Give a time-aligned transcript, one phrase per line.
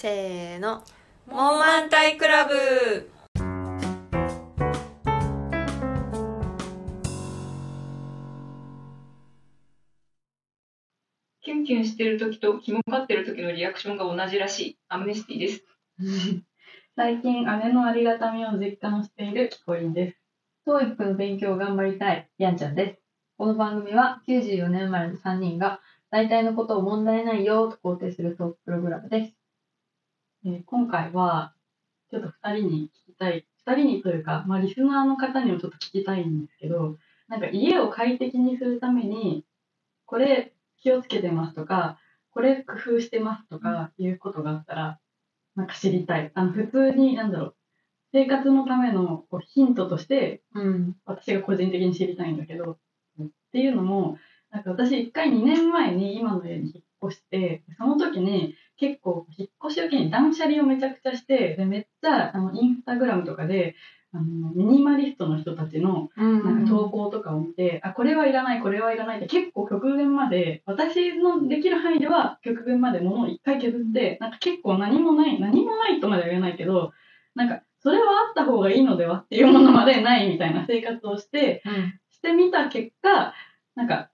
[0.00, 0.84] せーの。
[1.26, 2.54] モンマンタイクラブ
[11.42, 15.64] キュンキュンしてる時とキモかってる時のリアクションが同じらしいアムネスティです。
[16.94, 20.18] 最近姉のありがたみを実感しているキコリンです。
[20.64, 23.00] TOEIC の勉強を頑張りたいヤンちゃんです。
[23.36, 25.80] この番組は94年生まれの3人が
[26.12, 29.37] 大体のことを問題ないよと肯定するトークプログラムです。
[30.44, 31.52] えー今回は
[32.10, 36.96] ちょっと2人に聞きたい、2人にというか、まあ、リスナーの方にもちょっと聞きたいんですけど、
[37.28, 39.44] なんか家を快適にするために、
[40.06, 41.98] これ気をつけてますとか、
[42.30, 45.00] これ工夫してますとかいうことがあったら、
[45.56, 46.30] なんか知りたい。
[46.34, 47.54] あの普通に、なんだろう、
[48.12, 50.96] 生活のためのこうヒントとして、うん。
[51.04, 52.78] 私が個人的に知りたいんだけど、
[53.20, 54.18] っていうのも、
[54.50, 63.74] なんか私一回2年前に今の家に引っ越して、その時に結構引っ越しを機に断捨離をめちゃくちゃして、でめっちゃあのインスタグラムとかで、
[64.12, 76.92] あのミニマリストの人たちのうんなんか投稿とかを見て、あ、これはいらない、これはいらないって結構極限まで、私のできる範囲では極限まで物を一回削って、なんか結構何もない、何もないとまでは言えないけど、
[77.34, 82.00] なんかそれはあった方がいいのではっていうものまでないみたいな生活をして、うん。
[82.10, 83.34] してみた結果、
[83.76, 84.10] なんか、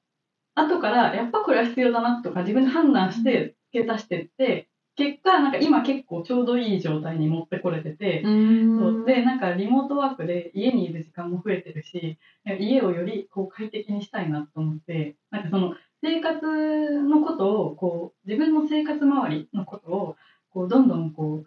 [0.55, 9.05] 後からやっぱこれは必要だなとか自分で判断して付け足してって、結果、なんか今結構ちょうどいい状態に持ってこれてて、そう。
[9.05, 12.17] で、なんかリモートワークで家にいる時間も増えてるし、
[12.61, 20.17] 家をよりこう快適にしたいなと思って、なんかその生活のことを、こう自分の生活周りのことを、
[20.50, 21.47] こうどんどんこう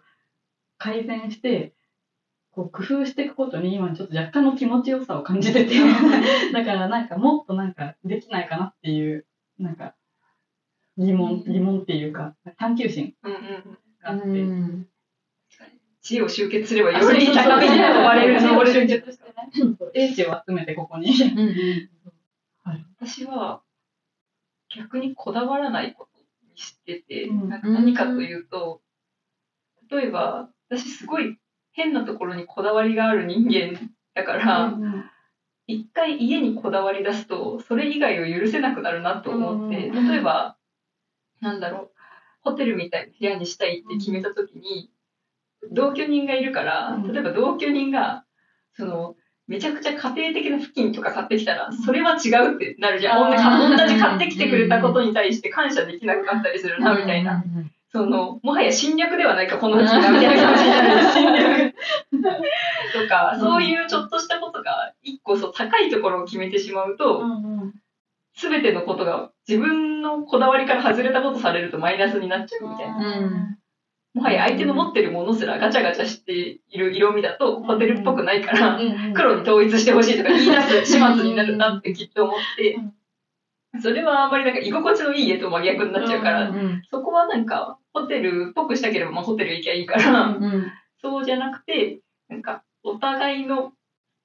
[0.76, 1.72] 改善して、
[2.50, 5.74] こう工夫していくことに今ちょっと若干の気持ちよさを感じてて、
[6.52, 9.24] だからなんかもっとなんかできないかなっていう、
[9.58, 9.94] なんか
[10.98, 13.14] 疑問、疑問っていうか探求心。
[14.02, 14.88] があって、うん。
[16.02, 18.88] 知恵を集結すればあより高みに登れる登れる。
[18.88, 19.50] 集結してね。
[19.78, 21.10] そう英知を集めてここに。
[21.10, 21.90] うん。
[23.00, 23.62] 私は
[24.74, 27.48] 逆にこだわらないことにしてて、うん。
[27.48, 27.62] なん。
[27.62, 28.80] か何かというと、
[29.90, 31.38] 例えば私すごい
[31.72, 33.78] 変なところにこだわりがある人間
[34.14, 34.74] だから、
[35.68, 40.08] 一回家にこだわり出すと、それ以外を許せなくなるなと思って、うん。
[40.08, 40.57] 例えば、
[41.40, 41.90] なんだろう、
[42.40, 44.90] ホテルみたいな部屋にしたいって決めたときに、
[45.70, 48.24] 同居人がいるから、うん例えば同居人が、
[48.74, 49.16] その、
[49.46, 53.30] めちゃくちゃ家庭的な付近とか買ってきたら、それは違うってなるじゃん。
[53.30, 57.42] 同じ買ってきてくれたことに対して感謝できなくなったりするな、みたいな。。
[57.90, 61.12] その、もはや侵略ではないか、このうちが、みたいな感じになる。
[61.12, 61.74] 侵略。
[62.92, 67.24] とか、うんそういうちょっとしたことが、一個そう高いところを決めてしまうと、
[68.38, 73.18] すべてのことが自分のこだわりから外れたことされるとマイナスになっちゃうみたいな。
[73.18, 73.58] うん
[74.14, 78.80] もはや相手の持ってるものすらガチャガチャしている色味だとホテルっぽくないから、
[79.14, 82.78] 黒に統一してほしいとか言い出す始末になるなってきっと思って、
[83.80, 86.82] それはあんまりなんか居心地のいい家と真逆になっちゃうから、うん。
[86.90, 90.72] そこはなんかホテルっぽくしたければまあホテル行きゃいいから、うん。
[91.02, 93.72] そうじゃなくて、なんかお互いの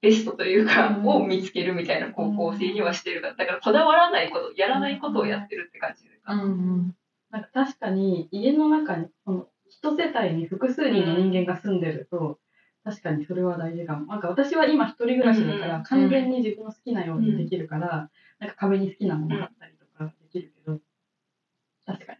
[0.04, 6.36] ベストというか、うんを見つけるみたいな方向性にはしてるから、だからこだわらないこと、やらないことをやってるって感じか？
[6.36, 6.44] な。
[6.44, 6.94] うん。
[7.30, 12.38] なんか確かに家の中にその一世帯に複数人の人間が住んでると、
[12.84, 14.06] 確かにそれは大事かも。
[14.06, 20.78] なんか私は今一人暮らしだから、うん完全に自分の好きなようにできるから、なんか壁に好きなもの貼ったりとかできるけど、
[21.86, 22.18] 確かに。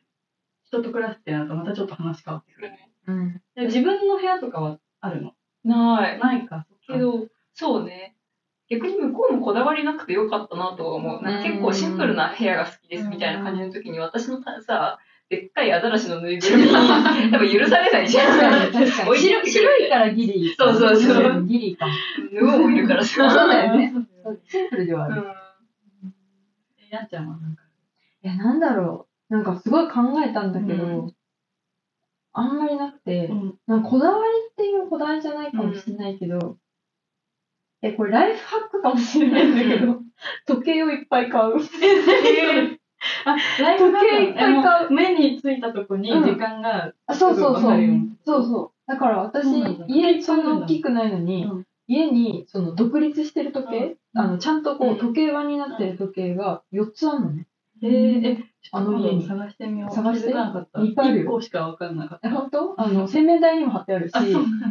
[0.66, 2.90] 人と暮らすってなるとまたちょっと話変わってくるね。
[3.06, 3.42] うん。
[3.54, 5.32] で自分の部屋とかはあるの？
[5.64, 6.18] ない。
[6.18, 8.16] ないかけど、そうね。
[8.68, 11.22] 逆に向こうもこだわりなくてよかったなとは思う。
[11.22, 14.98] なんか結構シンプルな部屋が好きですみたいな感じの時に、私のさ、
[15.28, 16.68] でっかいアザラシのぬいぐるみ、
[17.30, 18.38] 多分許されないじゃん。
[18.38, 19.10] 確かに確かに。
[19.10, 20.54] 置いておいてくれる白いからギリ。
[20.56, 21.92] そうそうそうギリかも。
[22.32, 23.28] ヌオもいるからさ。
[23.30, 23.94] そうだよね
[24.46, 25.22] シンプルではある。
[25.22, 25.24] う
[26.06, 26.14] ん
[26.78, 27.62] えやっちゃんはなんか。
[28.22, 29.34] いや、なんだろう。
[29.34, 31.14] なんかすごい考えたんだけど、うん
[32.36, 36.58] あんまりなくて、うんなんかこだわりっていうこだわりじゃないかもしれないけど、
[37.84, 40.00] え、これライフハックかもしれないんだけど、
[40.46, 41.54] 時計をいっぱい買う。
[43.26, 44.90] あ、ライフハック時計いっぱい買う。
[44.90, 47.80] 目についたとこに時間が、あそうそうそう。
[48.24, 48.90] そうそう。
[48.90, 49.46] だから私
[49.88, 51.66] 家そんな大きくないのに、うん。
[51.86, 54.20] 家にその独立してる時計、うん。
[54.20, 54.94] あのちゃんとこうん。
[54.94, 57.46] う時計輪になってる時計が4つあるのね。
[57.84, 59.94] えー、え、あの家に探してみよう。
[59.94, 60.32] 探して？
[60.32, 60.80] なかった。
[60.80, 61.24] いっぱいあるよ。
[61.26, 62.34] 1個しかわかんなかっえ、た。
[62.34, 62.80] 本当？
[62.80, 64.22] あの、洗面台にも貼ってあるし、あ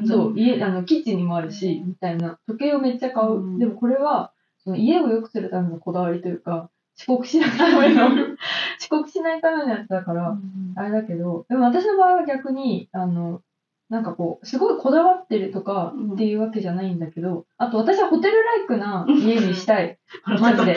[0.07, 3.33] そう家、あの、キッチンにもあるし、みたいな、時計をめっちゃ買う。
[3.33, 3.59] うん。
[3.59, 4.33] でもこれは、
[4.63, 8.15] その家を良くするためのこだわりというか、遅刻しないための、遅
[8.81, 10.73] 遅刻しないためのやつだから、うん。
[10.75, 13.41] あれだけど、でも私の場合は逆に、あの、
[13.93, 16.13] なんかこう、すごいこだわってるとかうん。
[16.13, 19.99] っていうわけじゃないんだけど、あと私はホテルライクな家にしたい。
[20.25, 20.75] マジで。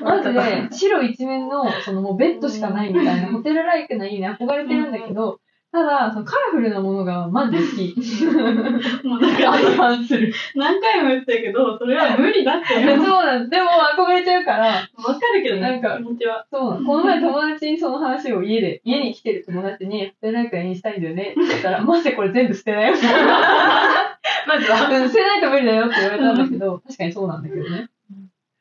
[0.00, 5.38] マジで、白一面の、そのもうベッドしかないみたいな、ホテルライクな家に憧れてるんだけど、
[5.74, 8.24] ただ、そのカラフルなものがマジで好き。
[9.04, 10.32] もうなんか相反する。
[10.54, 12.96] 何回も言ってるけど、それは無理だってそう。
[12.96, 13.50] なんです。
[13.50, 16.46] でも憧れちゃうから、わかるけどね、なんか気持ちは。
[16.48, 16.84] そう。
[16.84, 22.94] この前友達にその話を家で、家に来てる友達に、ホテルライクな家にしたいんだよねって言ったら、 マジでこれ全部捨てないよ。
[24.46, 24.88] まずは。
[24.88, 27.88] うん捨てないと無理だよって言われたんだけど、確かにそうなんだけどね。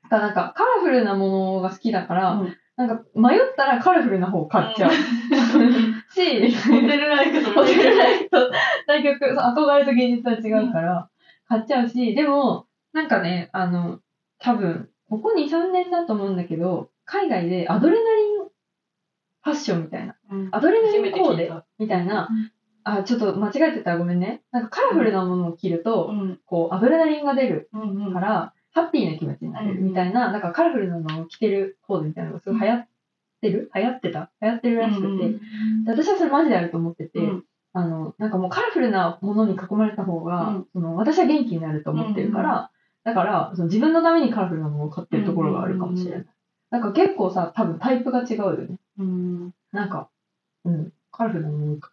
[0.09, 4.91] だなんか、カラフルなものが好きだから、うんなんか、迷ったらカラフルな方買っちゃう。
[6.11, 8.51] し、ホテルライクとホテルライクと
[8.87, 11.09] 対局、憧れと現実は違うから、
[11.47, 13.99] 買っちゃうし、でも、なんかね、あの、
[14.39, 20.15] 多分、ここ2、3年だと思うんだけど、海外でアドレナリンファッションみたいな、
[20.51, 22.29] アドレナリンコーデみたいな、
[22.83, 23.91] あ、ちょっと間違えてた。
[23.91, 24.41] らごめんね。
[24.51, 26.39] なんかカラフルなものを着ると、うん。
[26.45, 28.13] こう、アドレナリンが出るうんうん。
[28.13, 32.87] から、ハッピーな気持ちになれるみたいな、なんかカラフルなのを着てるコーデみたいなのがすごい流行っ
[33.41, 33.71] てる？
[33.75, 34.31] 流行ってた？
[34.41, 35.35] 流行ってるらしくて、
[35.87, 37.43] 私はそれマジであると思ってて、うん。
[37.73, 40.67] あの、なんかもうカラフルなものに囲まれた方が、うん。
[40.73, 42.71] その私は元気になると思ってるから、
[43.03, 46.19] だからその自分のためにカラフルなものを買ってるところがあるかもしれない。
[46.19, 46.27] うん
[46.73, 48.77] なんか結構さ、多分タイプが違うよね。
[48.97, 49.53] うん。
[49.71, 50.09] なんか、
[50.65, 51.91] うん、カラフルなものか。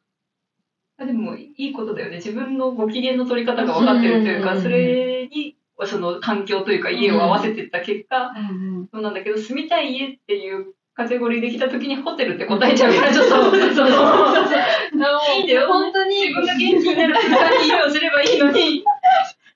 [0.99, 2.17] あでも、いいことだよね。
[2.17, 4.63] 自分のご機嫌の取り方が分かってるというか、うん。
[4.63, 5.55] それに、
[5.87, 8.89] その環境というか家を合わせていった結果、うん。
[8.93, 13.89] そうなんだけど、住みたい家っていうカテゴリーできた時にホテルって答えちゃうから、ちょっと、その、
[15.39, 15.67] いいんだよ。
[15.69, 16.29] 本当に。
[16.29, 18.85] 自分が元気になる空間に家をすればいいのに、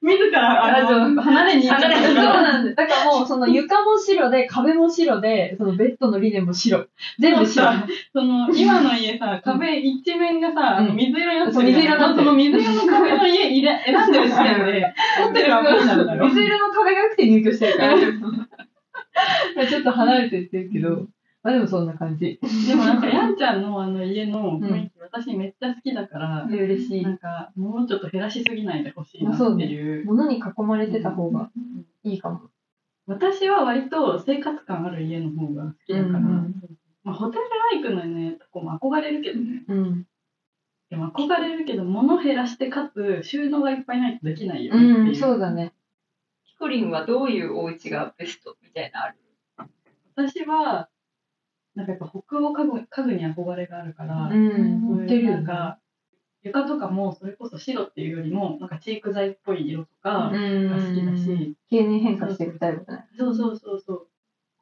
[0.04, 1.96] 自らあの離れに行っちゃった。
[1.96, 2.76] 離れにそうなんです。
[2.76, 6.86] だからもう、その床も白で、壁も白で、そのベッドのリネンも白。
[7.18, 7.72] 全部白。
[8.12, 12.24] その今の家さ、壁一面がさ、水色になってそう水色になってる。
[12.26, 14.94] その水色の壁の家選んでる時点で、
[15.26, 16.24] ホテルは無理なんだよ。
[16.28, 17.96] 水色の壁が良くて入居してるから。
[19.68, 21.06] ちょっと離れてってるけど、ま
[21.46, 22.40] あでもそんな感じ。
[22.66, 27.10] でもなんか、やんちゃんのあの家のうん雰囲気、私めっちゃ好きだから、で嬉しいな。
[27.10, 30.06] んか、もうちょっと減らしすぎないでほしいなっていう。
[30.06, 31.50] 物に囲まれてた方が
[32.02, 32.40] いいかも。
[33.06, 36.54] 私は割と生活感ある家の方が好きだから、うんうん
[37.02, 39.64] まあ、ホテルライクのね、とこも憧れるけどね。
[39.68, 40.06] うん。
[40.88, 45.16] でも憧れるけど、物減らしてかつ収納がいっぱいないとできないよねってうん。
[45.16, 45.74] そうだね。
[46.44, 49.18] ヒコリンはどういうお家がベストみたいなのある？
[50.16, 50.88] 私は、
[51.74, 55.36] なんかやっぱ北欧家具家具に憧れがあるから、うってるよね。
[55.36, 55.78] なんか、
[56.42, 63.06] 床とかもそれこそ白っていうよりも、なんかチーク材っぽい色とかうんが好きだし、経年変化していくタイプだね。
[63.18, 64.08] そうそうそうそう。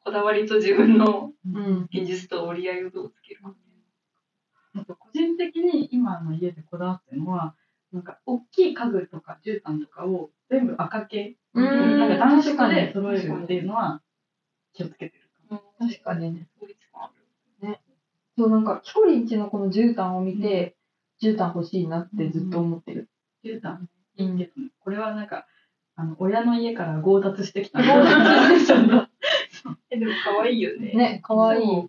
[0.04, 1.88] こだわりと自分のうん。
[1.92, 3.54] 現実と折り合いをどうつけるか。
[4.74, 7.54] あと個人的に今の家でこだわってるのは、
[7.92, 14.00] なんか大きい家具とか絨毯とかを全部赤系、うんなんか暖色で揃えるっていうのは
[14.72, 15.22] 気をつけてる。
[15.78, 16.48] 確かにね。
[18.38, 20.76] そう、なんか、キコリンチのこの絨毯を見て、
[21.22, 23.08] 絨毯欲しいなってずっと思ってる。
[23.44, 23.78] 絨毯
[24.16, 25.46] いいけどね、これはなんか、
[25.94, 27.80] あの親の家から強奪してきた。
[27.80, 27.84] え、
[29.98, 30.92] でも可愛いよね。
[30.94, 31.88] ね、かわいい。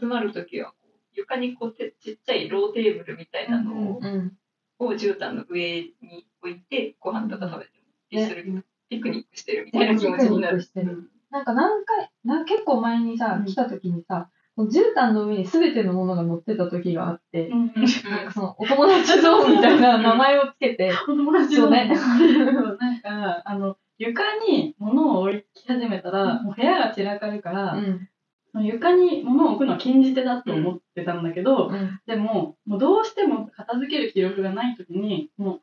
[0.00, 0.72] 集まるときは
[1.14, 4.36] 床にこうてちっちゃいローテーブルみたいなのを,、うん。
[4.78, 10.62] を絨毯の上に置いて、ご飯とか食べても、ね一緒にピクニックしてるみたいな気持ちになる。
[10.62, 11.10] してる。
[11.30, 21.88] なんか何回、な結構前にさう、ん来た時にさ、絨毯の上に全てのものが乗ってた時があって、うんなんかその、お友達ゾーンみたいな名前をつけて、 子供たちのそうね。
[22.78, 28.08] なんか、あの、床に物を置き始めたら、もう部屋が散らかるから、うん。
[28.54, 32.00] 床に物を置くのは禁じ手だと思ってたんだけど、うん。
[32.06, 35.60] でも、もうどうしても片付ける気力がないときに、もう、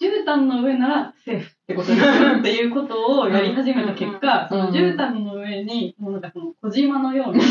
[0.00, 7.42] 絨毯の上ならセーフってことにするっていうことをやり始めた結果、うんその絨毯の上に、もうなんかその小島のように、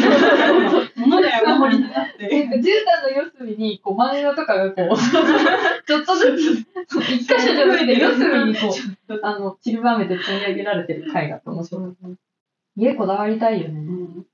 [0.96, 2.62] 物が山盛りになって、か絨毯
[3.04, 4.96] の四隅に、こう、漫画とかがこう、
[5.88, 6.66] ちょっとずつ、
[7.12, 8.74] 一箇所じゃなくて四隅にこ
[9.10, 11.94] う、あの、散りばめて積み上げられてる回があって面白い。
[12.78, 13.80] 家こだわりたいよね。
[13.80, 14.26] うん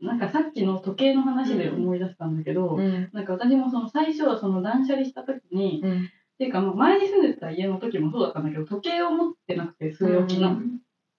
[0.00, 3.10] なんかさっきの時計の話で思い出したんだけど、うん。
[3.12, 6.08] なんか私もその最初、その断捨離した時に、うん。
[6.38, 10.56] っていうかまあ前に住んでた家の時もそうだったんだけど、時計を持ってなくて据え置きの。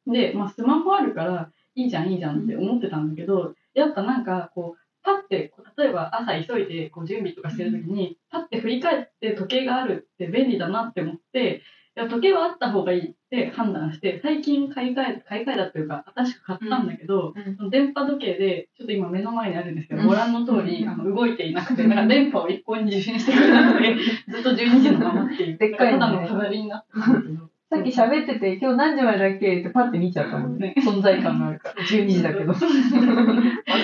[0.07, 11.63] で、まあスマホあるからいいじゃんいいじゃんって思ってたんだけど、やっぱなんかこう、パッて、例えば朝急いでこう準備とかしてる時に、パッて振り返って時計があるって便利だなって思って、
[11.97, 23.95] いや時計はあった方がいいって判断して、最近買い替え、買い替えたというか、新しく買ったんだけど、その電波時計で、ちょっと今目の前にあるんですけど、うんご覧の通り、うんあの動いていなくて、なんか電波を一向に受信してくれなくて、
[24.29, 25.57] ずっと12時のままっていう。
[25.57, 27.49] でっかいのねただの飾りになってたんだけど。
[27.69, 30.73] さっき喋ってて、今日何時までだっけってパッて見ちゃったもんね。
[30.83, 31.83] 存在感があるから。
[31.83, 32.51] 12時だけど。
[32.51, 32.65] 惑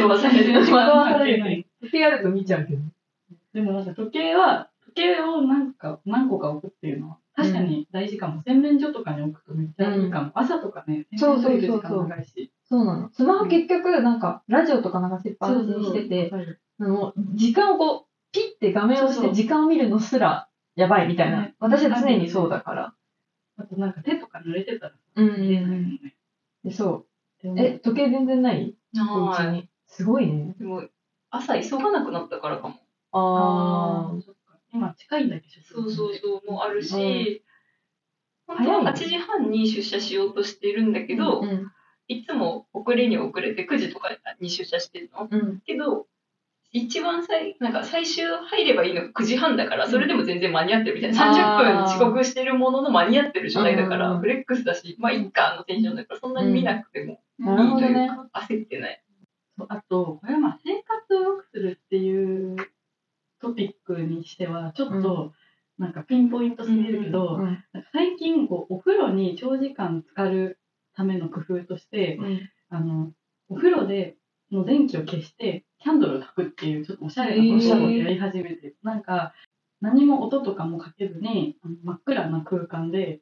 [0.08, 0.60] わされる。
[0.60, 1.68] 惑わされ。
[1.84, 2.80] 時計あると見ちゃうけど。
[3.54, 8.42] でもなんか時計は、時計をなんか何個か置くっていうのは、確かに大事かも。
[8.44, 10.32] 洗面所とかに置くとめっちゃいいかも。
[10.36, 12.52] 朝とかね、そうそうそうそう洗面所いる時間長いし。
[12.64, 13.10] そうなの。
[13.12, 16.32] スマホ結局、なんか、ラジオとか流しっぱなしにしてて、
[16.80, 21.56] あの、時間をこう、ピッて画面を押して時間を見るのすら、やばいみたいなね。
[21.60, 22.94] 私は常にそうだから。
[23.58, 26.16] あとなんか手とか濡れてたらうん見れないもんね。
[26.66, 27.06] でそ
[27.44, 27.48] う。
[27.58, 28.76] え、時計全然ない？
[28.98, 29.70] おはい。
[29.88, 30.56] すごいね。
[30.58, 30.84] でも、
[31.30, 32.76] 朝急がなくなったからかも。
[33.12, 34.22] あー
[34.76, 35.82] 今近いんだけど。
[35.82, 37.44] そうそうそう、もうあるうんし、
[38.48, 41.72] 本当は8時半に出社しようとしてるんだけど、うん。
[42.08, 45.28] いつも遅れに遅れて9時とかに出社してるの？
[45.32, 45.62] うん。
[45.66, 46.06] けど、
[46.72, 51.32] 一番最、なんか最終入ればいいのが9時半だから、それでも全然間に合ってるみたいな。
[51.32, 58.10] あー30分遅刻してるものの間に合ってる状態だから、うんフレックスだし、まあいいかのテンションだから、そんなに見なくてもいいというほどね。
[58.10, 59.02] か、焦ってない。
[59.70, 62.58] あと、これはまあ生活を良くするっていう
[63.46, 65.34] トピックにしては、ちょっと
[65.78, 67.40] なんかピンポイントすぎるけど、
[67.94, 70.60] 最近こうお風呂に長時間浸かる
[70.96, 72.50] ための工夫として、うん。
[72.70, 73.12] あの、
[73.48, 74.16] お風呂で
[74.52, 79.34] の電気を消して、キャンドルを焚くっていう、ちょっとおしゃれなことをやり始めて、なんか、
[79.82, 83.22] 何も音とかもかけずに、真っ暗な空間で、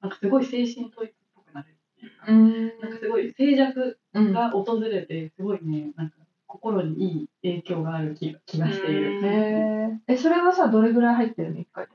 [0.00, 2.26] なんかすごい精神統一っぽくなるっていうか。
[2.28, 2.80] うん。
[2.80, 4.32] なんかすごい静寂うん。
[4.32, 6.16] が訪れて、すごいね、なんか
[6.48, 9.20] 心にいい影響がある気が気がしている。
[9.22, 10.14] へえ。
[10.14, 11.60] え、それはさ、どれぐらい入ってるの？
[11.60, 11.94] 一回大体。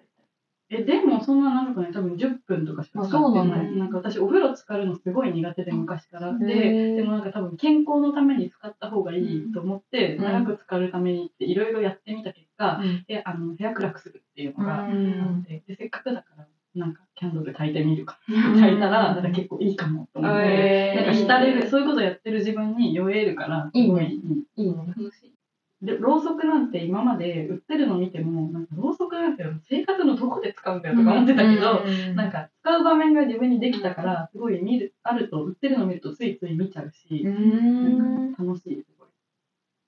[0.69, 3.75] え、でもそんな長くない多分10分とかしか使ってあそうなない。
[3.75, 6.29] なんか私お風呂浸かるのすごい苦手で昔から。
[6.29, 13.03] へで、ーでもなんか多分健康のために使った方がいいと思って、うん長く浸かるためにっていろいろやってみた結果、うん。
[13.07, 18.17] で、あの、部屋暗くするっていうのがあうんって、で、せっかくだから、なんかキャンドル焚いてみるか。
[18.31, 20.93] ん焚いたら、なんか結構いいかもと思って。
[20.95, 24.42] なんか浸れる、そういうことやってる自分に酔えるから、すごいいい。
[24.55, 24.93] いいね。
[24.97, 25.33] 楽しい。
[25.81, 37.97] で、ろうそくなんて今まで売ってるの見ても、なんかろうそくなんて生活のどこで使うんだよとか思ってたけど、うんなんか使う場面が自分にできたから、すごい見る、あると、売ってるの見るとついつい見ちゃうしう、ん。
[37.97, 39.09] なんか楽しい、すごい。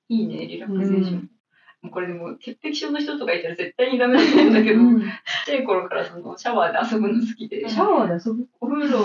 [0.09, 1.29] いいね、リラクゼーション。
[1.91, 5.07] これでも潔癖症の人とかいたら絶対にダメだと思うんだけど、うんちっ
[5.45, 8.47] ちゃい頃からそのシャワーで遊ぶの好きで、シャワーで遊ぶ？
[8.59, 8.99] お風呂、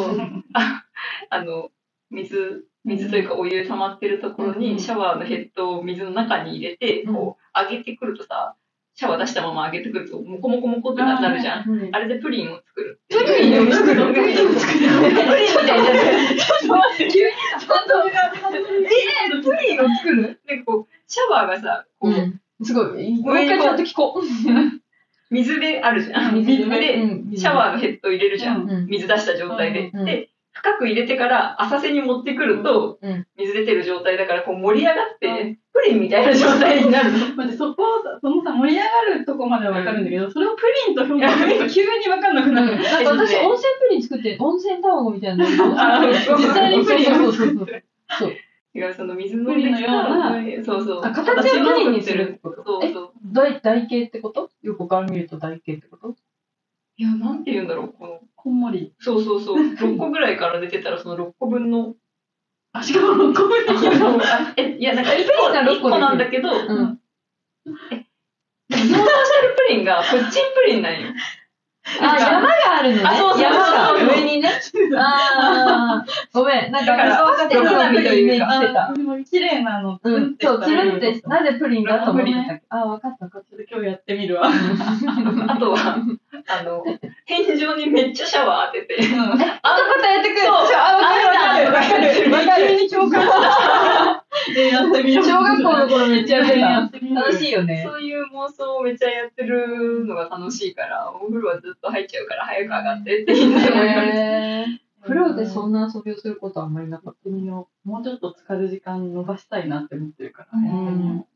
[0.54, 0.84] あ
[1.28, 1.70] あの、
[2.10, 8.54] 水、水というかお湯溜まってるところうんにシャワーのヘッドを水の中に入れて、うんこう、上げてくるとさ、
[8.94, 11.90] シャワー出したまま上げてくると、モコモコモコってなるじゃん。
[11.90, 11.94] ん。
[11.94, 13.00] あれでプリンを作る。
[13.08, 14.78] プリンを作るプリンを作る。
[14.78, 16.36] プリンみたいになる。
[16.36, 17.68] ちょっと待って、急にちょ
[19.40, 20.40] っプリンを作る？
[20.46, 22.40] で、こう、シャワーがさ、こう、うん。
[22.62, 23.22] すごい。
[23.22, 24.22] もう一回ちゃんと聞こう。
[25.30, 26.34] 水であるじゃん。
[26.34, 26.94] 水で
[27.36, 28.68] シャワーのヘッドを入れるじゃん。
[28.68, 29.90] うん水出した状態で。
[29.94, 30.30] うんで、
[30.60, 33.26] 深く入れてから浅瀬に持ってくると、うん。
[33.38, 37.10] 水出てる状態だからこう盛り上がって、プリンみたいな状態になる
[37.56, 37.82] そこ
[38.20, 42.76] そのさ、盛り上がるとこまではわかるんだけど、それをプリンと表現すると急にわかんなくなる。
[42.76, 45.46] なんか私、温泉プリン作って、温泉卵みたいな。
[45.48, 47.46] 実際にプリンそうをそう。
[47.48, 47.66] そう。
[48.18, 48.32] そう。
[48.74, 51.00] 違う、その水のようなそうそう。
[51.02, 52.62] あ形をプリンにするってこと？
[52.64, 53.10] そうそう。
[53.24, 54.50] 大、台形ってこと？
[54.62, 56.14] 横から見ると台形ってこと？
[57.00, 58.92] いや、なんて言うんだろう、この、こんもり。
[58.98, 59.56] そうそうそう。
[59.72, 61.94] 6個ぐらいから出てたら、その6 個分の、
[62.74, 64.20] あ、しかも、こんもりできるの。
[64.58, 67.00] え、いや、なんか1プリンが六個個なんだけど、うん。
[67.66, 71.08] 想像してるプリンがプッチンプリンなんよ。
[72.00, 73.02] あ、山があるのね。
[73.04, 74.50] あそうそうそう山が上にね。
[74.96, 76.72] ああ、ごめん。
[76.72, 78.92] なんか、そうしてるのを見るイメージしてた。
[79.30, 82.62] 綺麗なの、うん、そう、つるって、なぜプリンだと思ってプリたっけ？
[82.70, 84.42] あ、わかったわかっちょっと今日やってみるわ。
[84.46, 85.96] あとは、
[86.48, 86.84] あの、
[87.26, 89.16] 天井にめっちゃシャワー当てて、た。
[89.16, 89.44] また
[90.08, 90.40] やってくる。
[90.42, 91.66] そうあ、わかるわかる。
[91.66, 92.30] わかる。
[92.32, 92.68] わかる。
[92.68, 94.19] 急 に共感した。
[94.56, 95.24] えやってみよう。
[95.24, 96.58] 小学校の頃めっちゃやってた。
[96.60, 97.82] やってみよう楽しいよね。
[97.86, 104.18] そういう妄想をめっちゃやってるのが楽しいから、お風呂はずっと入っちゃうから早く上がってって言っても言われて。
[104.18, 107.88] へー風呂でそんな遊びをすることはあんまりなかっやってみよう。
[107.88, 111.26] もうちょっと浸かる時間伸ばしたいなって思ってるから、うんやってみよ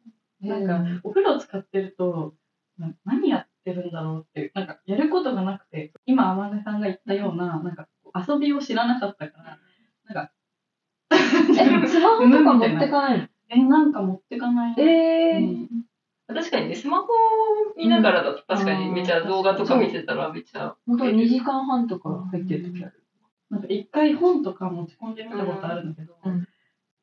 [0.42, 0.68] う。
[0.68, 0.78] た。
[0.78, 2.34] なんか、お風呂使ってると、
[2.78, 9.58] な何やってるんだろうっていう、なんか、やることがなくて、今、天音さんが言ったような、なんか、遊びを知らなかったから、
[10.14, 10.32] なんか、
[11.84, 13.26] え、スマホとか持ってかないの？
[13.50, 14.74] え、なんか持ってかない。
[14.78, 15.68] えーうん
[16.26, 17.08] 確かにね、スマホ
[17.76, 20.74] 見ながらだと確かにめっちゃ動画とか見てたらめっちゃ。
[20.86, 23.02] 本当2時間半とか入ってる時ある。
[23.50, 26.48] なんか一回本とか持ち込んでみたことあるんだけど、うん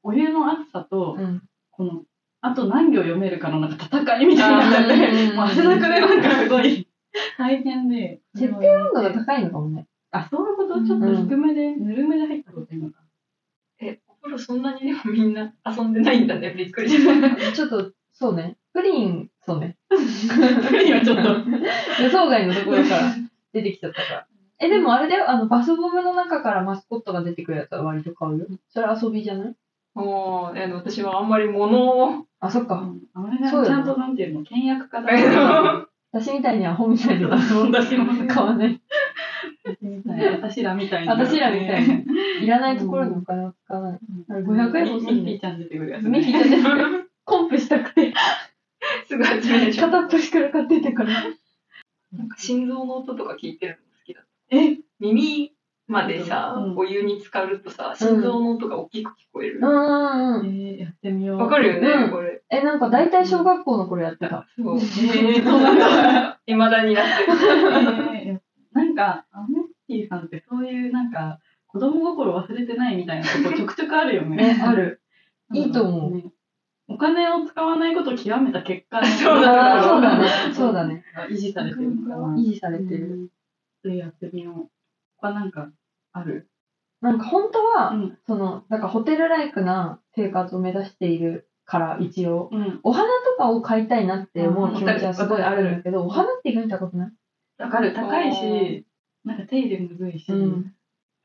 [0.04, 1.44] お湯の熱さと、うん。
[1.70, 2.02] この、
[2.42, 6.88] あと何行読めるかのなんか戦いみたいになっちゃって、もう汗だくでなんかすごい
[7.38, 8.20] 大変で。
[8.36, 9.86] 設定温度が高いのかもね。
[10.10, 10.84] あ、そういうこと？
[10.84, 13.02] ちょっと低めで、ぬるめで入ったこといいのか。
[13.80, 16.54] え、お風呂そんなにでもみんな遊んでないんだね。
[16.58, 17.52] びっくりした。
[17.54, 18.58] ちょっと、そうね。
[18.74, 19.78] プリン、そうね。
[19.90, 21.30] 今ちょっと。
[22.04, 23.02] 予想外のところから
[23.54, 24.28] 出てきちゃったから。
[24.60, 28.46] え、でもあれだよ、あの、バスボムの中からマスコットが出てくるやつは割と買うよ。
[28.70, 29.56] それ遊びじゃない？
[29.94, 32.26] もう、あの私はあんまり物を。
[32.40, 32.90] あ、そっか。
[33.14, 38.80] あれがそうだねちゃんとなんていうの、倹約家だ あ私みたいにアホみたいな私も買わない。
[39.64, 41.14] 私らみたいな。
[41.14, 42.06] 私らみたいに。
[42.44, 44.00] いらないところにお金を使わない。
[44.30, 46.20] あれ500円欲しいねミッキーちゃん出てくるやつ、ね。
[46.20, 46.64] ミキちゃんです
[47.24, 48.14] コンプしたくて、
[49.08, 49.74] すぐ集める。
[49.74, 51.10] 片っ端から買ってたから。
[52.12, 54.22] なんか心臓の音とか聞いてるの好きだ。
[54.50, 54.80] え？
[55.00, 55.54] 耳
[55.88, 59.60] までさ、うんお湯に浸かるとさ、心臓の音が大きく聞こえる。
[59.62, 60.46] うんうんうん。
[60.48, 61.38] えー、やってみよう。
[61.38, 62.42] わかるよね、うんこれ。
[62.50, 64.48] え、なんか大体小学校の頃やってた。
[64.58, 64.78] そう。
[64.78, 66.40] えー、そうなんだ。
[66.48, 67.38] 未だになってる。
[68.16, 68.40] えー
[68.74, 69.51] なんか、アメ
[69.96, 74.36] ッティさんってそういうなんか、子供心忘れてないみたいなとこ ちょくちょくあるよね。
[74.38, 75.02] ね、ある。
[75.54, 76.26] いいと思うね
[76.88, 80.28] お金を使わないことを極めた結果のそうだそうだね。
[80.54, 81.04] そうだね。
[81.30, 82.36] 維持されてるのかな。
[82.36, 83.30] 維持されてる。
[83.82, 84.70] それやってみよう。
[85.18, 85.70] 他なんか
[86.12, 86.50] ある？
[87.02, 88.18] なんか本当は、うん。
[88.28, 92.50] その、なんかホテルライクな生活を目指しているから、一応。
[92.52, 92.80] うん。
[92.84, 97.12] お花とかを買いたいなって思う気持ちはすごいあるんだけど、うんお花って意外に高くない？
[97.64, 97.94] わかる。
[97.94, 98.86] 高いし、
[99.26, 100.32] なんか手入れむずいし。
[100.32, 100.74] うん。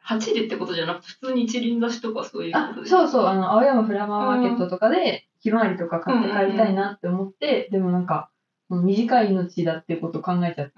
[0.07, 2.88] 8でってことじゃなくて、普通に一輪挿しとかそういうこあと、で。
[2.88, 8.31] そうそう、あの、青山フラワーマーケットとかで、ひまわりとか買って帰りたいなって思って、でもなんか、
[8.71, 10.73] 短い命だっていうことを考えちゃって、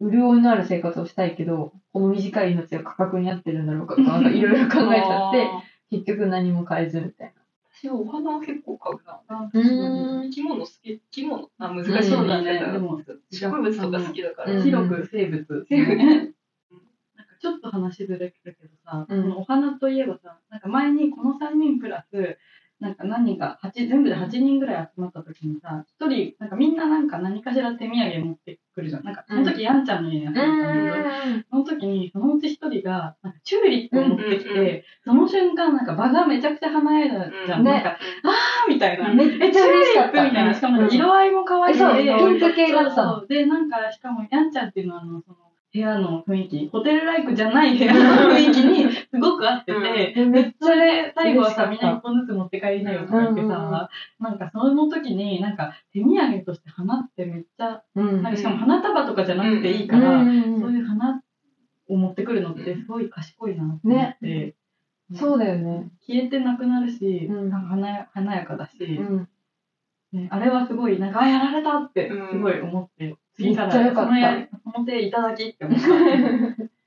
[0.00, 0.10] うん。
[0.10, 5.50] 潤いのある生活をしたいけど、この短い命が価格に合ってるんだろうかとか、いろいろ考えちゃって、
[5.90, 7.34] 結局何も買えずみたい
[7.80, 9.20] 私はお花は結構買うな。
[9.28, 9.50] あな。
[9.54, 12.60] う生き物好き、生き物あ、難しいうんそうだね。
[13.30, 14.52] 植物とか好きだから。
[14.52, 15.66] うん広く生物。
[15.68, 16.34] 生物なんか
[17.40, 22.38] ちょっと話ずれるけどさ、うんこのお花といえばさ、なんか前にこの3人プラス、
[22.80, 29.04] なんか何人か、八全部で8人ぐらい集まった時にさ、一人、なんかみんななんか何かしら手土産持ってくるじゃん。
[29.04, 37.64] なんかその時やんちゃんの家に集まったんだけど、その時にそのうち一人が、なんかチューリップを持ってきて、その瞬間なんか場がめちゃくちゃ華やいだじゃん。
[37.64, 39.12] ねなんか、あーみたいな。
[39.12, 40.24] めっちゃ嬉しかった。
[40.24, 40.54] みたいな。
[40.54, 45.47] しかも色合いも可愛いそうで、ピンク系だったのそうそうで、なんか、しかも、やんちゃんっていうのは、あの、その、
[45.78, 50.30] 部屋の雰囲気、ホテルライクじゃない部屋の雰囲気に すごく合ってて、うん。
[50.30, 53.88] めっちそれで最後はさ、みんな一本ずつ持って帰りなよとか言ってさ、
[54.18, 61.22] なんかその時に、なんか手土産として花ってめっちゃ、うんなんかしかも花束とかじゃなくていいから、うんそういう花
[61.88, 64.54] を持ってくるのってすごい賢いなって思って、
[65.14, 65.90] そうだよね。
[66.06, 67.50] 消えてなくなるし、うん。
[67.50, 69.28] なんか華や華やかだし、うん。
[70.12, 74.08] ね、あれはすごい、なんか、あ、やられたってすごい思って、次からめっちゃよかった。
[74.08, 75.86] そのやその手いただきって思った。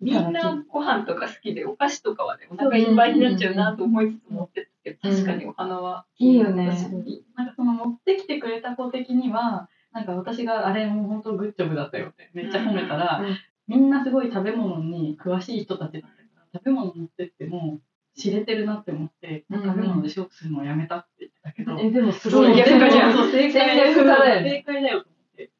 [0.00, 5.10] みんなご飯とか好きで、お菓子とかはね、お腹いっぱいになっちゃうなと思いつつ持ってって、うん。
[5.12, 6.06] 確かにお花は。
[6.18, 6.66] いいよね。
[7.36, 13.36] なんかその持ってきてくれた子的には、なんか私があれもう本当グッジョブだったよってめっちゃ褒めたら、うん。
[13.68, 17.78] みんなすごい食べ物に詳しい人たちだったから、食べ物持ってっても
[18.16, 22.56] 知れてるなって思って、うん食べ物で勝負するのをやめたって言ってたけど、え、でもすごい。
[22.56, 25.50] 逆化じゃんそう正解だよね正解だよと思って。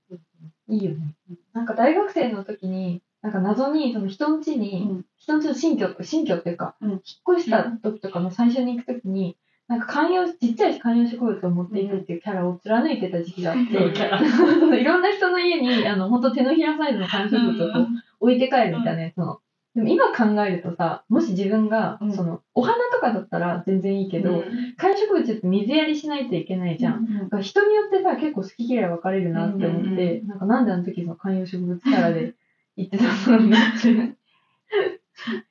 [0.68, 1.14] いいよね。
[1.52, 7.00] なんか大学生の時に、なんか謎に、その人ん家に、うん人ん家の新居、新居っていうか、うん引っ
[7.36, 9.36] 越した時とかの最初に行く時に、
[9.68, 13.72] なんか観葉、ちっちゃい観葉植物を持っていくっていうキャラを貫いてた時期があって、
[14.80, 17.86] いろんな人の家に、あの、本当手のひらサイズの観葉植物を
[18.18, 19.40] 置いて帰るみたいなやつの。
[19.80, 27.06] でも今考えるとさ、もし自分が、うんその、お花とかだったら全然いいけど、うん観葉植物って水やりしないといけないじゃん。
[27.24, 32.34] だから人によってさ、結構好き嫌い分かれるなって思って、なんかなんであの時その観葉植物キャラで
[32.76, 34.16] 言ってたのかなって。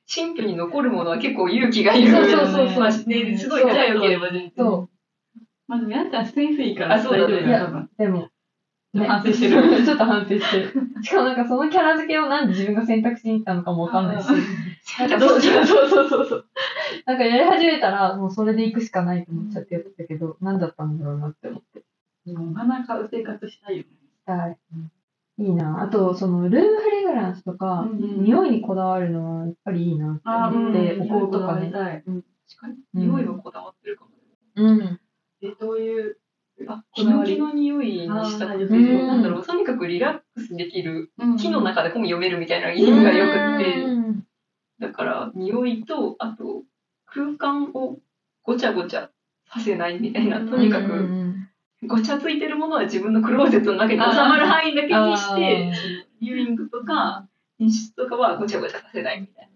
[0.05, 2.11] 新居に残るものは結構勇気がいる。
[2.11, 4.51] そうそうそうそうまあねすごい仲良ければ全然。
[4.57, 4.89] そ
[5.67, 7.89] まあでもやんちゃんセンスいいからあそうだね多分う。
[7.97, 8.29] でも、
[8.93, 9.61] ね反省してる。
[9.85, 11.03] ちょっと反省してる。
[11.03, 14.27] しかもなんかそのキャラ付けをなんで自分が選択しに行ったのかもわかんないし。
[14.99, 16.45] なんかそうそうそうそう。
[17.05, 21.83] なんかやり始めたらもうそれで行くしかないと思っちゃってやってたけど、何だったんだろうなって思って。
[22.25, 23.89] でもお花買う生活したいよね。
[24.25, 24.57] はい。
[25.39, 25.81] いいな。
[25.81, 31.71] あと、その、ルームフレグランスとか、うん匂いにこだわるのはやっぱりいいなって思って、お香とかね。
[31.71, 32.03] 確
[32.59, 32.75] かに。
[32.93, 34.11] 匂いはこだわってるかも。
[34.55, 34.99] うん。
[35.41, 36.17] え、どういう
[36.67, 39.07] あ、ヒノキの匂いにしたくて、うん。
[39.07, 41.37] なんだろう、とにかくリラックスできる、うん。
[41.37, 44.25] 木の中で本読めるみたいな意味がよくって、うん。
[44.79, 46.63] だから、匂いと、あと、
[47.05, 47.99] 空間を
[48.43, 49.09] ごちゃごちゃ
[49.47, 51.47] させないみたいな、とにかく、ん
[51.87, 55.71] ごちゃついてるものは自分のクローゼットの中に収まる範囲だけにして、
[56.21, 59.49] リビングとか、寝室とかはごちゃごちゃさせないみたい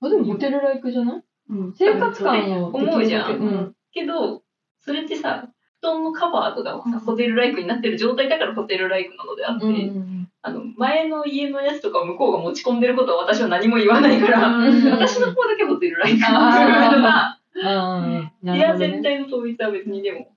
[0.00, 0.08] な。
[0.08, 1.22] あでもホテルライクじゃない？
[1.50, 1.74] うん。
[1.74, 3.32] 生活感を思うじゃん。
[3.32, 3.74] うん。
[3.92, 4.42] けど、
[4.80, 16.20] それってさ、布団のカバーとかもさ、ホテルライクになってる状態だからホテルライクなのであって、うんあの、前の家のやつとかを向こうが持ち込んでることは私は何も言わないから、うん私の方だけホテルライク。
[16.20, 18.92] な部屋るほどね。
[18.92, 20.32] 全体の統一は別にでも、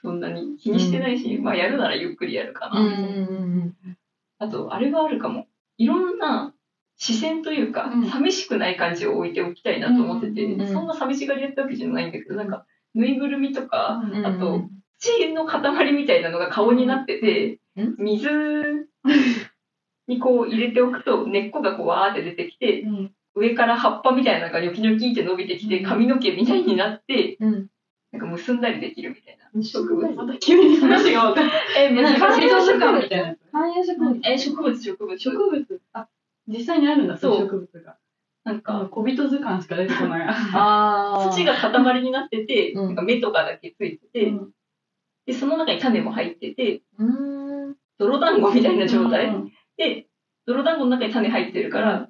[0.00, 2.80] そんなに気にしてないし、まあやるならゆっくりやるかな。
[4.38, 5.46] あと、あれがあるかも。
[5.78, 6.52] いろんな
[6.96, 8.10] 視線というか、うん。
[8.10, 14.62] 寂しくない感じを置いておきたいなと思ってて、そんな寂しがりやったわけじゃないんだけど、なんか、ぬいぐるみとか、うんあと、
[14.98, 17.94] 土の塊みたいなのが顔になってて、うん？
[17.98, 18.28] 水
[20.08, 27.66] にこう入れておくと根っこがこうわーって出てきて、うん上から葉っぱみたいなのがニョキニョキって伸びてきて、うん髪の毛みたいになって、うん
[28.12, 30.06] なんか結んだりできるみたいな植物。
[30.14, 31.50] また急に話が分かる。
[31.78, 33.36] え、難植物みたいな。
[33.50, 35.18] 観葉植物え、植物、植物。
[35.18, 36.08] 植物あ、
[36.46, 37.96] 実際にあるんだ、そう植物が。
[38.44, 40.26] なんか、あ小人図鑑しか出てこない。
[40.26, 42.86] ああ土が塊になってて、うん。
[42.86, 44.50] なんか芽とかだけついてて、うん。
[45.26, 47.76] で、その中に種も入ってて、うーん。
[47.98, 49.52] 泥団子みたいな状態、うん。
[49.76, 50.06] で、
[50.46, 52.08] 泥団子の中に種入ってるから、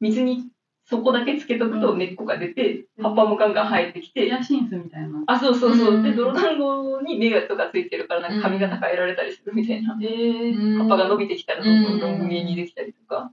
[0.00, 0.50] 水に
[0.84, 1.98] そこだけつけとくとうん。
[1.98, 3.04] 根っこが出て、うん。
[3.04, 5.24] 葉っぱもガンガン生えてきて、エアシンスみたいな。
[5.26, 5.94] あ、そうそうそう。
[5.96, 6.02] うん。
[6.02, 9.98] で、泥団子に芽とかついてるから、なんか髪型変えられたりするみたいな。
[10.00, 13.30] えー、葉葉っぱが伸びてきたらどんどんどんどん上にできたりとか。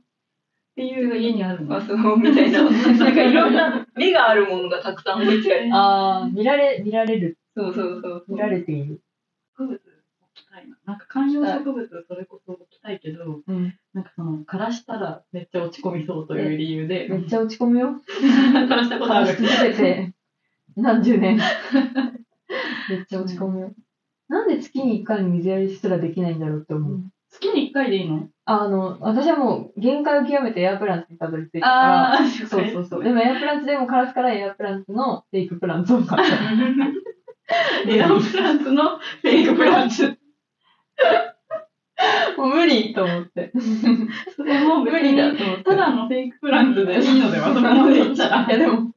[0.73, 2.63] っていそうれが家にあるのあ、そう、みたいな。
[2.63, 5.69] なんかいろんな 芽があるものがたくさん置いてある。
[5.71, 7.37] ああ見られ見られる。
[7.55, 8.25] そうそうそう。
[8.27, 8.99] 見られている。
[9.55, 9.81] 植物置
[10.33, 10.75] きたいな。
[10.85, 13.73] なんか観葉植物それこそ置きたいけど、うん。
[13.93, 18.01] なんかその、枯らしたらめっちゃ落ち込みそうという理由で、めっちゃ落ち込むよ。
[18.07, 19.27] 枯らしたことある。
[19.27, 20.13] 続けて。
[20.75, 21.37] 何十年。
[22.89, 23.75] めっちゃ落ち込むよ。
[24.27, 28.27] なんで月に1回水やりすらできないんだろうって思う月に1回でいいの？
[28.45, 33.03] あの私はもう限界を極めてエアプランツにたどり着いたからああ、そうそうそう。
[33.03, 36.35] でもエアプランツでもカラスからエアプランツのフェイクプランツを買った。
[37.89, 40.17] エアプランツのフェイクプランツ。
[42.37, 43.51] もう無理と思って。
[44.35, 45.63] それも無理だと思って。
[45.63, 48.45] ただのフェイクプランツでいいのではそこまで言ったら。
[48.45, 48.91] いやでも、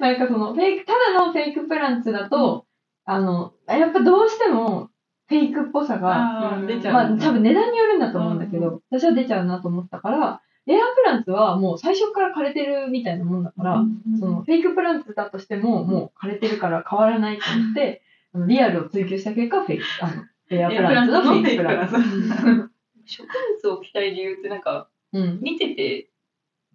[0.00, 2.66] なんかそのフェイク、ただのフェイクプランツだと、
[3.04, 4.90] あの、やっぱどうしても
[5.26, 6.94] フェイクっぽさが、出ちゃう。
[6.94, 13.84] まあ多分値段によるんだと思うんだけど、私は出ちゃうなと思ったから、エアプランツはもう最初から枯れてるみたいなもんだから、
[14.18, 18.02] そのフェイクプランツだとしてももう枯れてるから変わらないと思って、
[18.46, 21.94] リアルを追求した結果、フェイク、あの、エアプランツのフェイクプランツ。
[23.06, 23.28] 植
[23.62, 25.38] 物を置きたい理由ってなんか、うん。
[25.42, 26.08] 見てて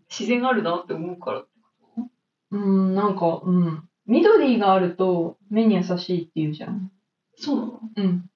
[0.10, 1.50] 自然あるなって思うからって
[1.96, 2.10] こ
[2.52, 3.84] うん、なんか、うん。
[4.06, 6.92] 緑があると目に優しいって言うじゃん。
[7.40, 7.80] とそうなの？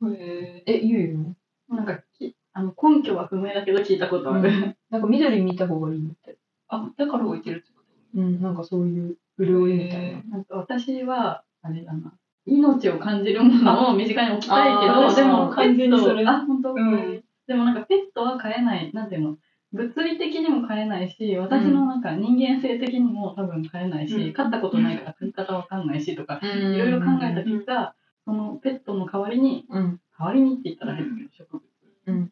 [0.01, 0.13] うん。
[0.15, 1.17] へえ、言うよ。
[1.19, 1.33] ね。
[1.69, 4.75] なんかき、あの根拠は不明だけど聞いたことある。
[4.89, 6.37] なんか緑見た方がいいって。
[6.67, 7.81] あ、だから置いてるってこ
[8.15, 10.37] うん、なんかそういう潤いみたいへな。
[10.37, 12.13] なんか私は、あれだな。
[12.45, 17.23] 命を感じるものを身近に置きたいけど、でも完全にあ、本当、うん。
[17.47, 19.37] でもなんかペットは飼えない、なんていうの、
[19.71, 22.01] 物理的にも飼えないし、私のなん。
[22.01, 24.33] か人間性的にも多分飼えないし、うん。
[24.33, 29.99] 飼ったことないから飼い方わかんないしとか、いいろいろ考えた結果、そのペットの代わりに、うん。
[30.17, 31.63] 代わりにって言ったら変だけど、植物。
[32.07, 32.31] うん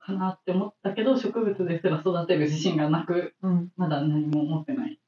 [0.00, 3.70] かなって思ったけど、植物ですら育てる自信がなく、うん。
[3.76, 4.98] まだ何も持ってない。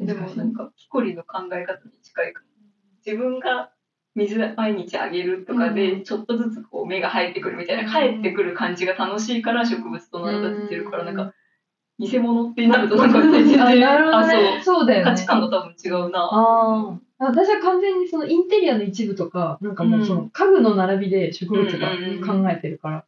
[0.00, 2.48] とでもなんか、キコリの考え方に近いかも。
[3.04, 3.70] 自分が
[4.14, 11.34] 水毎日あげるとかうで、んちょっとずつこう芽が生えてくるみたいな、帰ってくる感じが楽しいから植物と成り立ってるから、なんか、
[11.98, 14.60] 偽物ってなるとなんか全然、 あ、なるほどあ、ね。
[14.62, 14.98] そうだそう。
[14.98, 15.02] よね。
[15.04, 16.20] 価値観が多分違うな。
[16.20, 16.98] ああ。
[17.18, 21.88] 私は完全にそのインテリアの一部とか、なんかもうその家具の並びで植物が
[22.26, 23.04] 考えてるから、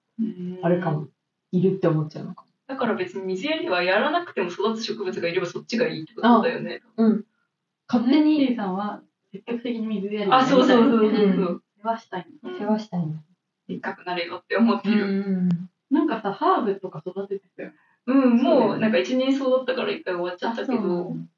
[0.62, 1.09] あれかも。
[1.51, 6.83] いるって思っちゃうのかだから別に水やりはやらなくても育つ植物がいればそっちがいいってことだよね。
[6.98, 7.07] も。
[7.07, 7.24] うん。
[7.90, 9.01] 勝手にさんは
[9.33, 11.62] 積極的に水やりをあ、そうそうそうそうう。
[11.83, 12.51] 世話したいの。
[12.51, 13.14] うん世話したいの。
[13.68, 15.07] でっかくなれよって思ってうる。
[15.07, 15.48] ん。
[15.90, 17.72] なんかさ、ハーブとか育ててたよ。
[18.09, 21.29] うん、もそうなんか一年草だったから一回終わっちゃったけど、うん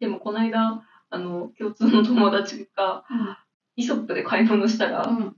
[0.00, 3.04] でもこの間、あの、共通の友達が、
[3.76, 5.36] イソップで買い物したら、うん。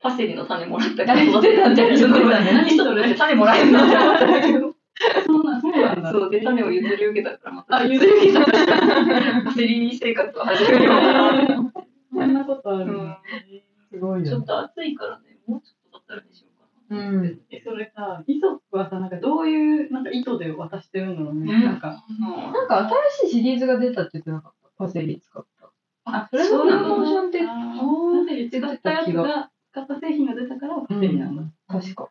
[0.00, 4.74] パセリの種もらったあ言ってたねちょっと何それって種もらえるのって思ったんだけど。
[5.26, 6.10] そうなんそうなんだ。
[6.10, 8.44] そう、で、種を譲り受けたから、また、あ、譲り受けた。
[9.44, 11.72] パセリ生活を始めようかな。
[12.12, 13.16] そんなことあるうんの。
[13.92, 14.44] へごいよちょっ。
[14.44, 17.10] と暑いからね、もうちょっとだったらにしようかな。
[17.10, 17.40] うん。
[17.50, 18.40] え、それさ、イ
[20.12, 21.52] 意図で渡してるんだろうね。
[21.52, 22.04] うんなんか、
[22.52, 22.88] なんか
[23.20, 24.68] 新しいシリーズが出たって言ってなかった。
[24.76, 25.70] パセリ使った。
[26.04, 31.42] あ、それのプロモーションって、パセリ使ったやつが、使った製品が出たからパセリなんだ。
[31.68, 32.10] 確か。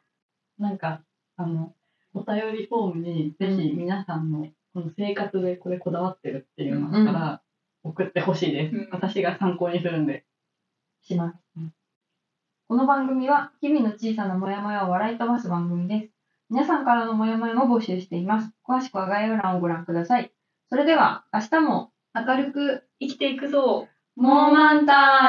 [0.57, 1.01] なんか、
[1.37, 1.73] あの、
[2.13, 7.41] お便りフォームに、ぜひ皆さんの、この生活でこれこだわってるっていうのがあったら、
[7.83, 10.25] 送ってほしいです、うん私が参考にするんで。
[11.01, 11.37] します。
[12.67, 16.20] この番組は、日々の小さなモヤモヤを笑い飛ばす番組です。
[16.51, 18.51] 皆さんからのモヤモヤも募集しています。
[18.67, 20.33] 詳しくは概要欄をご覧ください。
[20.69, 23.87] それでは、明日も明るく、生きていくぞ。
[24.17, 25.11] モーマンタイム